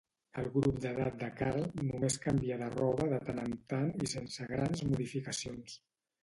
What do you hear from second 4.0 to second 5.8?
i sense grans modificacions.